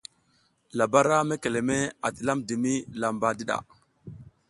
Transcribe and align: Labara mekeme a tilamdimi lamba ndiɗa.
Labara 0.79 1.17
mekeme 1.29 1.77
a 2.05 2.07
tilamdimi 2.15 2.73
lamba 3.01 3.27
ndiɗa. 3.33 3.57